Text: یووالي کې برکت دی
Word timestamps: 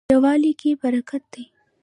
یووالي 0.13 0.51
کې 0.59 0.69
برکت 0.81 1.23
دی 1.33 1.43